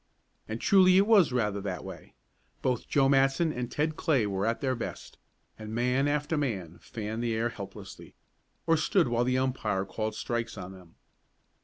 And 0.47 0.59
truly 0.59 0.97
it 0.97 1.05
was 1.05 1.31
rather 1.31 1.61
that 1.61 1.83
way. 1.83 2.15
Both 2.63 2.87
Joe 2.87 3.07
Matson 3.07 3.53
and 3.53 3.69
Ted 3.69 3.95
Clay 3.97 4.25
were 4.25 4.47
at 4.47 4.59
their 4.59 4.73
best, 4.75 5.19
and 5.59 5.75
man 5.75 6.07
after 6.07 6.37
man 6.37 6.79
fanned 6.79 7.21
the 7.21 7.35
air 7.35 7.49
helplessly, 7.49 8.15
or 8.65 8.77
stood 8.77 9.07
while 9.09 9.23
the 9.25 9.37
umpire 9.37 9.85
called 9.85 10.15
strikes 10.15 10.57
on 10.57 10.71
them. 10.71 10.95